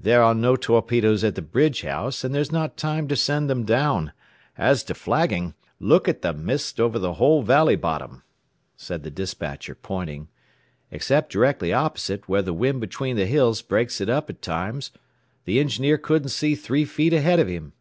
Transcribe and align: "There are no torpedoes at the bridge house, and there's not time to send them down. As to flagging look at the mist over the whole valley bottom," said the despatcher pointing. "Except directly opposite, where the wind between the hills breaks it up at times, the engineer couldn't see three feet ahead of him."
"There 0.00 0.20
are 0.20 0.34
no 0.34 0.56
torpedoes 0.56 1.22
at 1.22 1.36
the 1.36 1.40
bridge 1.40 1.82
house, 1.82 2.24
and 2.24 2.34
there's 2.34 2.50
not 2.50 2.76
time 2.76 3.06
to 3.06 3.14
send 3.14 3.48
them 3.48 3.62
down. 3.62 4.10
As 4.58 4.82
to 4.82 4.94
flagging 4.94 5.54
look 5.78 6.08
at 6.08 6.22
the 6.22 6.32
mist 6.34 6.80
over 6.80 6.98
the 6.98 7.12
whole 7.12 7.42
valley 7.42 7.76
bottom," 7.76 8.24
said 8.76 9.04
the 9.04 9.12
despatcher 9.12 9.76
pointing. 9.76 10.26
"Except 10.90 11.30
directly 11.30 11.72
opposite, 11.72 12.28
where 12.28 12.42
the 12.42 12.52
wind 12.52 12.80
between 12.80 13.14
the 13.14 13.26
hills 13.26 13.62
breaks 13.62 14.00
it 14.00 14.08
up 14.08 14.28
at 14.28 14.42
times, 14.42 14.90
the 15.44 15.60
engineer 15.60 15.98
couldn't 15.98 16.30
see 16.30 16.56
three 16.56 16.84
feet 16.84 17.12
ahead 17.12 17.38
of 17.38 17.46
him." 17.46 17.74